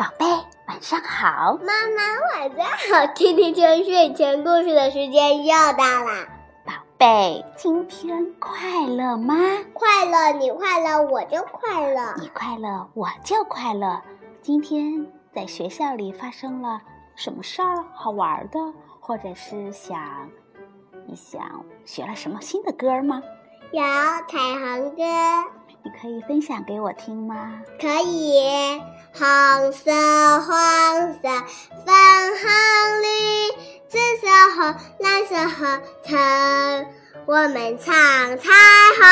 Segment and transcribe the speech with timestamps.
[0.00, 0.24] 宝贝，
[0.66, 1.58] 晚上好。
[1.58, 3.12] 妈妈，晚上好。
[3.14, 6.26] 今天就是睡前故事的时间又到了。
[6.64, 9.34] 宝贝，今天快乐吗？
[9.74, 12.14] 快乐，你快乐我就快乐。
[12.18, 14.00] 你快乐我就快乐。
[14.40, 16.80] 今天在学校里发生了
[17.14, 17.84] 什么事儿？
[17.92, 18.58] 好玩的，
[19.00, 20.30] 或者是想
[21.06, 23.22] 你想学了什么新的歌吗？
[23.70, 23.82] 有
[24.26, 25.02] 彩虹歌。
[25.82, 27.62] 你可以分享给我听吗？
[27.80, 28.42] 可以。
[29.12, 31.92] 红色、黄色、粉
[32.40, 32.48] 红、
[33.02, 33.08] 绿、
[33.88, 36.86] 紫色、和、蓝色和橙，
[37.26, 37.92] 我们唱
[38.38, 38.50] 彩
[39.00, 39.04] 虹，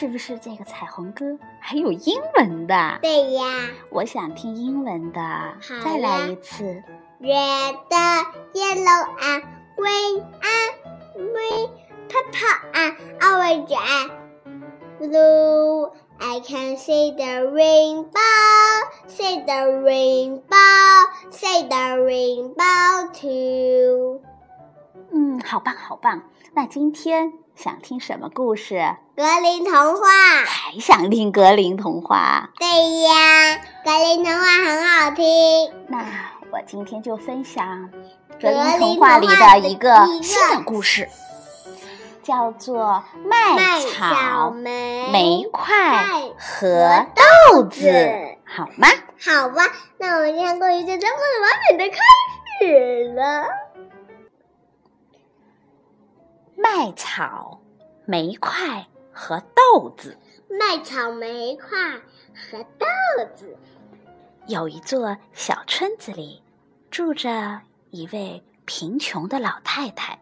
[0.00, 2.98] 是不是这个彩虹歌还有英文的？
[3.02, 3.44] 对呀，
[3.90, 5.20] 我想听英文的。
[5.84, 6.82] 再来一次。
[7.20, 7.76] Red,
[8.54, 9.42] yellow and
[9.76, 10.72] green and
[11.14, 11.68] green,
[12.08, 14.10] purple and orange and
[14.98, 15.92] blue.
[16.18, 18.08] I can see the rainbow,
[19.06, 24.22] see the rainbow, see the rainbow too.
[25.12, 26.22] 嗯，好棒，好棒。
[26.54, 27.34] 那今天。
[27.62, 28.96] 想听什么故事？
[29.14, 30.08] 格林童话。
[30.46, 32.48] 还想听格林童话？
[32.58, 32.66] 对
[33.02, 35.70] 呀，格林童话很好听。
[35.86, 35.98] 那
[36.50, 37.90] 我今天就分享
[38.40, 41.06] 格林童话里的一个新的故事，
[42.22, 44.50] 叫做《麦草、
[45.12, 45.74] 煤块
[46.38, 47.90] 和豆子》，
[48.46, 48.88] 好吗？
[49.22, 49.66] 好吧，
[49.98, 51.98] 那我们今天故事就这么完美的开
[52.58, 53.44] 始了。
[56.62, 57.58] 麦草、
[58.04, 60.18] 煤块和豆子。
[60.50, 61.78] 麦草、煤块
[62.34, 62.86] 和豆
[63.34, 63.56] 子。
[64.46, 66.42] 有一座小村子里，
[66.90, 70.18] 住着一位贫穷的老太太。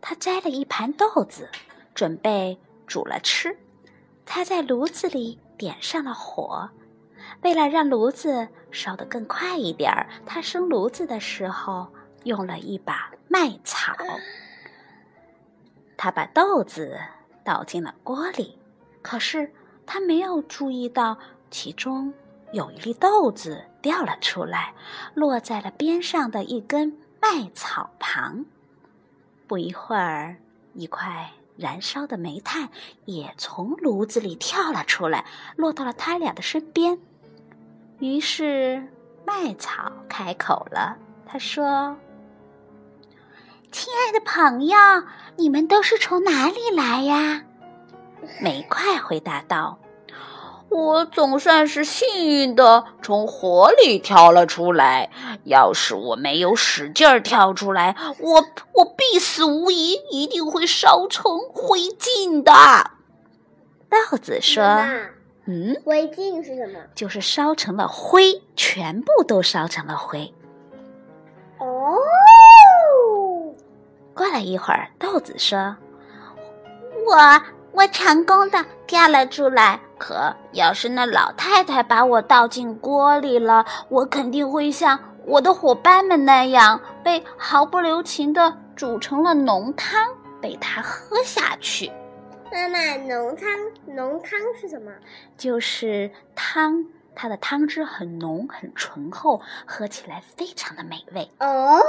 [0.00, 1.48] 她摘了一盘豆子，
[1.94, 2.56] 准备
[2.86, 3.58] 煮了吃。
[4.24, 6.70] 她在炉子里点上了火。
[7.42, 13.92] 为了让炉子烧得更快一点儿，她生炉子的时候用了一把麦草。
[15.96, 16.98] 他把豆子
[17.42, 18.58] 倒进了锅里，
[19.02, 19.52] 可是
[19.86, 21.16] 他没有注意到
[21.50, 22.12] 其中
[22.52, 24.74] 有一粒豆子掉了出来，
[25.14, 28.44] 落在了边上的一根麦草旁。
[29.46, 30.36] 不一会儿，
[30.74, 32.68] 一块燃烧的煤炭
[33.04, 35.24] 也从炉子里跳了出来，
[35.56, 36.98] 落到了他俩的身边。
[38.00, 38.86] 于是
[39.24, 41.96] 麦草开口了，他说。
[43.78, 44.74] 亲爱的朋友，
[45.36, 47.42] 你们都是从哪里来呀？
[48.40, 49.78] 煤块回答道
[50.70, 55.10] ：“我总算是幸运的从火里跳了出来。
[55.44, 62.52] 要是我没有使劲儿跳出来，我我必死无疑，一定会烧成灰烬的。”
[63.90, 64.64] 稻子说
[65.44, 66.80] ：“嗯，灰烬是什么？
[66.94, 70.32] 就是烧成了灰，全部都烧成了灰。”
[74.36, 75.76] 了一会儿，豆子说
[77.08, 77.42] ：“我
[77.72, 79.80] 我成功的跳了出来。
[79.98, 90.06] 可要是那老太太把我倒进锅里了，我肯定会像我的伙伴们那样，被毫不留情的煮成了浓汤，
[90.38, 91.90] 被她喝下去。”
[92.52, 93.48] 妈妈，浓汤
[93.86, 94.92] 浓汤是什么？
[95.38, 101.30] 就是汤，它的汤汁很浓很醇厚，喝起来非常的美味。
[101.40, 101.80] 哦。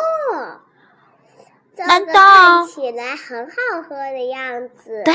[1.85, 5.03] 难道看起来很好喝的样子？
[5.03, 5.13] 对，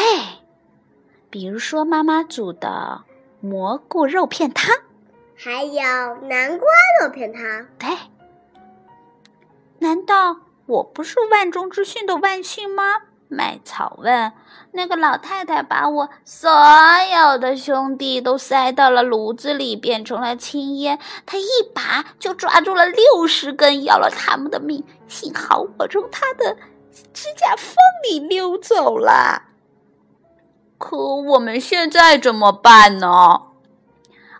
[1.30, 3.02] 比如说妈妈煮的
[3.40, 4.76] 蘑菇肉片汤，
[5.34, 5.82] 还有
[6.22, 6.68] 南瓜
[7.00, 7.66] 肉片汤。
[7.78, 7.88] 对，
[9.78, 10.36] 难道
[10.66, 13.02] 我不是万中之幸的万幸吗？
[13.32, 14.32] 麦草问。
[14.74, 20.98] 那个老太太把我所有的兄弟都塞到了炉子里，变成了青烟。
[21.26, 21.44] 她一
[21.74, 24.82] 把就抓住了六十根，要了他们的命。
[25.08, 26.56] 幸好我从她的
[27.12, 27.74] 指甲缝
[28.04, 29.42] 里溜走了。
[30.78, 33.42] 可我们现在怎么办呢？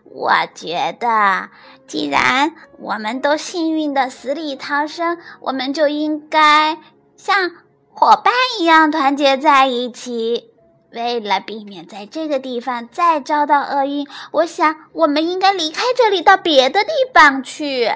[0.05, 1.51] 我觉得，
[1.87, 6.79] 既然我们都幸运的死里逃生，我们就应该
[7.17, 7.62] 像。
[7.95, 10.51] 伙伴一样团结在一起，
[10.91, 17.93] 为了避免在这个地方再遭到厄运，我想我们应该离开这里，到别的地方去。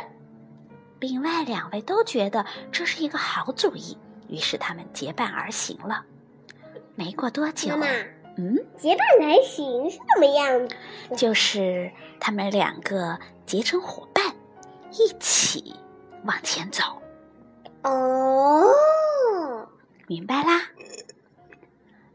[1.01, 3.99] 另外两位都觉得这是一个好主意，
[4.29, 6.05] 于是他们结伴而行了。
[6.95, 7.75] 没过多久，
[8.39, 10.77] 嗯，结伴而行是什么样子？
[11.17, 11.91] 就是
[12.21, 14.25] 他们两个结成伙伴，
[14.93, 15.75] 一起
[16.25, 16.83] 往前走。
[17.83, 18.65] 哦，
[20.07, 20.63] 明白啦。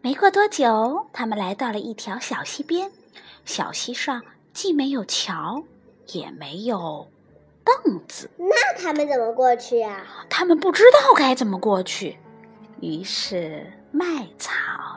[0.01, 2.91] 没过多久，他们来到了一条小溪边。
[3.45, 4.23] 小溪上
[4.53, 5.63] 既没有桥，
[6.07, 7.07] 也没有
[7.63, 8.29] 凳子。
[8.37, 10.05] 那他们怎么过去啊？
[10.29, 12.17] 他们不知道该怎么过去。
[12.79, 14.51] 于是麦草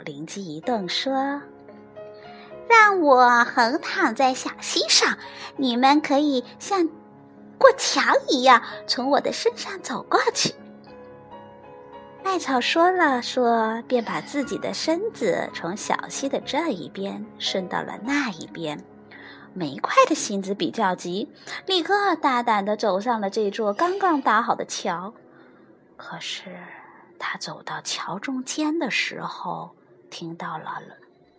[0.05, 1.13] 灵机一动，说
[2.69, 5.19] ：“让我横躺在小溪上，
[5.57, 6.89] 你们可以像
[7.59, 10.55] 过桥一样从我的身上走过去。”
[12.25, 18.83] 艾草说了说，便把自己的身子从小溪的这一边伸到了那一边。
[19.53, 21.29] 煤块的性子比较急，
[21.67, 25.15] 立刻大胆地走上了这座刚刚搭好的桥。
[25.97, 26.59] 可是，
[27.21, 29.77] 他走到桥中间的时候，
[30.11, 30.83] 听到了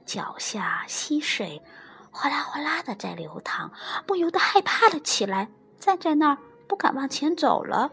[0.05, 1.61] 脚下溪水
[2.09, 3.69] 哗啦哗啦的在流淌，
[4.05, 6.37] 不由得害怕了起来，站在那儿
[6.67, 7.91] 不敢往前走了。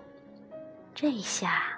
[0.95, 1.72] 这下。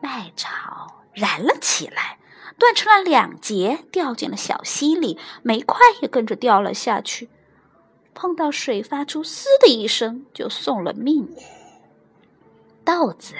[0.00, 2.18] 麦草燃了起来，
[2.58, 5.18] 断成了两截，掉进了小溪里。
[5.42, 7.28] 煤块也跟着掉了下去，
[8.14, 11.28] 碰到水发出“嘶”的一声，就送了命。
[12.84, 13.34] 豆子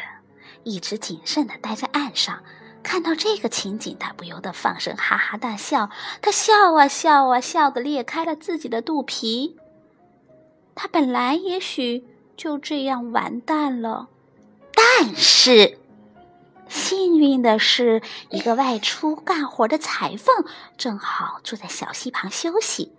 [0.63, 2.43] 一直谨慎地待在岸上，
[2.83, 5.91] 看到这个情景，他不由得放声哈哈大笑。
[6.23, 9.57] 他笑啊笑啊，笑得裂开了自己的肚皮。
[10.75, 12.05] 他本来也许
[12.37, 14.09] 就这样完蛋了，
[14.75, 15.80] 但是。
[16.71, 18.01] 幸运的是，
[18.31, 20.47] 一个外出干活的裁缝
[20.79, 22.93] 正好坐在小溪旁休息。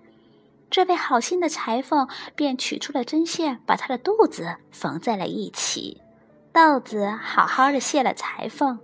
[0.69, 6.01] 这位好心的裁缝便取出了针线，把他的肚子缝在了一起。
[6.51, 8.79] 豆子好好的谢了裁缝，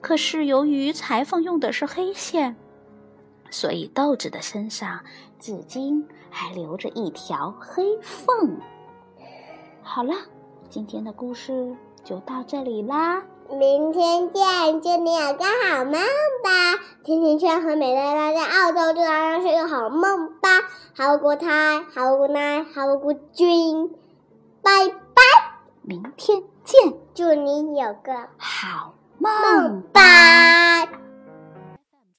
[0.00, 2.54] 可是由于裁缝用的是黑线，
[3.50, 5.00] 所以豆子的身上
[5.40, 8.56] 至今还留着一条黑缝。
[9.82, 10.14] 好了，
[10.70, 13.20] 今天的故事就到这里啦。
[13.52, 16.80] 明天见，祝你有个好梦吧！
[17.04, 20.48] 甜甜圈和美乐乐在澳洲，祝大家睡个好梦吧！
[20.96, 23.90] 好过胎，好过奶，好过君，
[24.62, 25.22] 拜拜！
[25.82, 30.88] 明天见，祝你有个好梦吧！